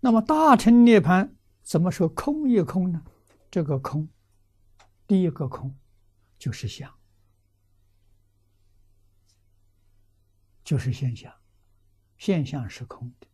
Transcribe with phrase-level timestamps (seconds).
[0.00, 3.02] 那么大乘涅盘怎么说空一空呢？
[3.50, 4.08] 这个空，
[5.06, 5.74] 第一个空
[6.38, 6.92] 就是相，
[10.62, 11.32] 就是现象，
[12.16, 13.26] 现象是空的。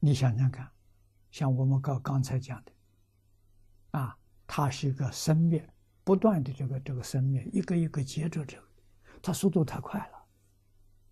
[0.00, 0.70] 你想想看，
[1.30, 2.72] 像我们刚刚才讲的，
[3.92, 5.68] 啊，它是一个生灭，
[6.04, 8.68] 不断的这个这个生灭，一个一个接着这个，
[9.22, 10.24] 它速度太快了，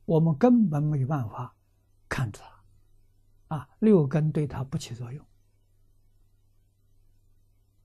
[0.04, 1.54] 我们根本没办法
[2.08, 2.53] 看着它，
[3.48, 5.24] 啊，六根对它不起作用。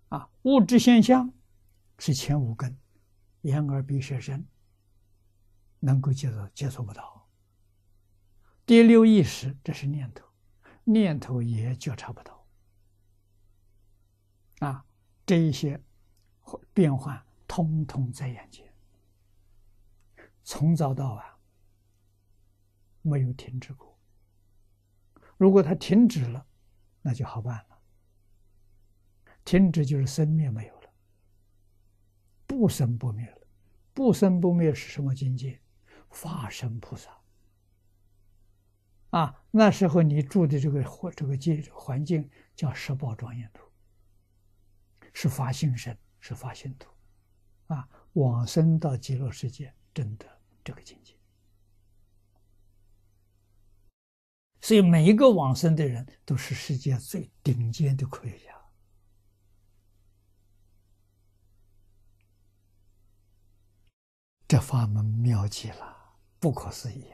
[0.10, 1.34] 啊，物质现象
[1.98, 2.80] 是前五根，
[3.42, 4.48] 眼耳鼻舌身
[5.80, 7.28] 能够接受接触不到。
[8.66, 10.26] 第六意识，这是念头，
[10.84, 12.48] 念头也觉察不到。
[14.60, 14.86] 啊，
[15.26, 15.84] 这一些
[16.74, 18.74] 变换通通在眼前，
[20.44, 21.26] 从早到晚
[23.02, 23.99] 没有停止过。
[25.40, 26.46] 如果它停止了，
[27.02, 27.80] 那就好办了。
[29.46, 30.90] 停止就是生灭没有了，
[32.46, 33.48] 不生不灭了，
[33.94, 35.62] 不生不灭是什么境界？
[36.10, 37.10] 法身菩萨。
[39.12, 43.64] 啊，那时候你住的这个环这个界环境叫十宝庄严土，
[45.14, 46.92] 是发心身，是发心土，
[47.68, 50.39] 啊，往生到极乐世界，真的
[54.70, 58.56] 所以每一个往生的人都是世界最顶尖的科学家。
[64.48, 67.10] 这法门妙极了，不可思议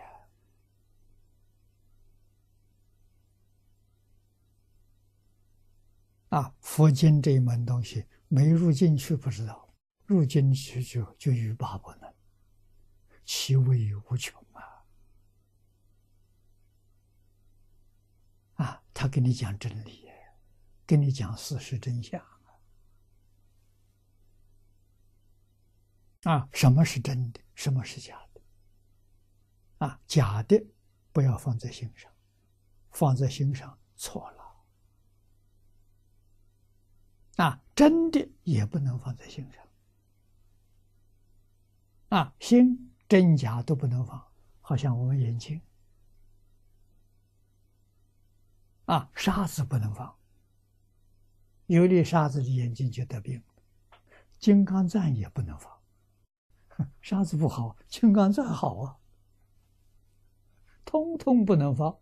[6.29, 6.41] 啊！
[6.41, 12.13] 啊，佛经这一门东西没入进去不知道，入进去就就欲罢不能，
[13.23, 14.44] 其味无穷
[18.95, 20.09] 他跟你讲真理，
[20.87, 22.19] 跟你讲事实真相。
[26.23, 27.41] 啊，什么是真的？
[27.55, 28.41] 什么是假的？
[29.85, 30.65] 啊，假的
[31.11, 32.09] 不要放在心上，
[32.91, 34.65] 放在心上错了。
[37.35, 39.61] 啊，真的也不能放在心上。
[42.07, 45.61] 啊，心真假都不能放，好像我们眼睛，
[48.85, 50.15] 啊，沙子不能放，
[51.65, 53.43] 有粒沙子的眼睛就得病。
[54.37, 55.71] 金刚钻也不能放。
[57.01, 58.97] 沙子不好，金刚钻好啊，
[60.83, 61.97] 通通不能放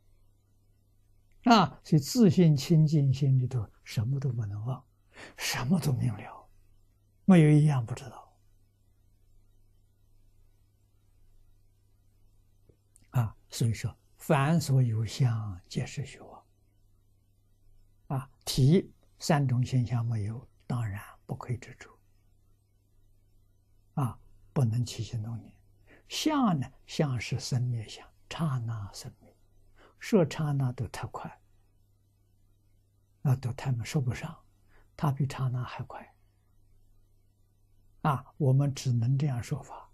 [1.44, 1.80] 啊！
[1.84, 4.84] 所以自信清净心里头什么都不能放，
[5.38, 6.50] 什么都明了，
[7.26, 8.34] 没有一样不知道
[13.12, 13.36] 啊！
[13.50, 16.33] 所以说，凡所有相，皆是虚妄
[18.14, 18.30] 啊！
[18.46, 21.90] 体三种现象没有，当然不可以执着
[23.96, 24.20] 啊！
[24.54, 25.52] 不能起心动念，
[26.08, 26.72] 相呢？
[26.86, 29.36] 相是生灭相，刹那生灭，
[29.98, 31.42] 说刹那都太快，
[33.24, 34.46] 那都他们说不上，
[34.96, 36.16] 它比刹那还快。
[38.02, 39.90] 啊，我们只能这样说法：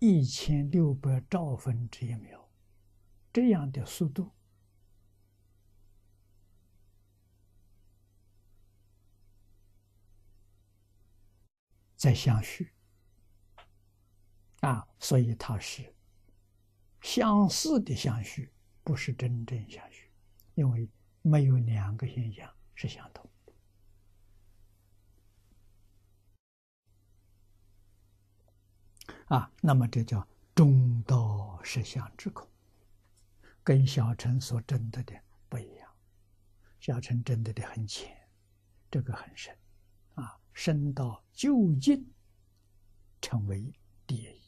[0.00, 2.50] 一千六百兆分之一秒，
[3.32, 4.35] 这样的速度
[11.96, 12.72] 在相续。
[14.60, 15.94] 啊，所以它是
[17.02, 18.52] 相似的相续，
[18.82, 20.10] 不是真正相续，
[20.54, 20.88] 因为
[21.22, 23.52] 没有两个现象是相同的。
[29.26, 32.48] 啊，那么这叫中道实相之空，
[33.62, 35.14] 跟小乘所证得的
[35.48, 35.88] 不一样。
[36.80, 38.16] 小乘证得的很浅，
[38.90, 39.56] 这个很深，
[40.56, 42.10] 升到究竟，
[43.20, 43.70] 成为
[44.06, 44.45] 第一。